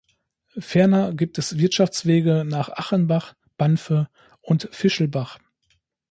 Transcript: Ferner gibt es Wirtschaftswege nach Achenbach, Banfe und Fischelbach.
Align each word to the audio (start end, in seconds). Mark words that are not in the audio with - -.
Ferner 0.57 1.13
gibt 1.13 1.37
es 1.37 1.59
Wirtschaftswege 1.59 2.43
nach 2.43 2.69
Achenbach, 2.69 3.35
Banfe 3.57 4.09
und 4.41 4.67
Fischelbach. 4.71 5.37